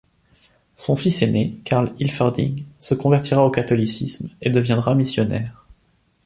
Son 0.75 0.95
fils 0.95 1.21
aîné 1.21 1.59
Karl 1.63 1.93
Hilferding 1.99 2.65
se 2.79 2.95
convertira 2.95 3.45
au 3.45 3.51
catholicisme 3.51 4.31
et 4.41 4.49
deviendra 4.49 4.95
missionnaire. 4.95 5.67